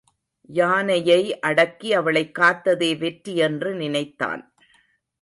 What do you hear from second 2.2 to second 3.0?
காத்ததே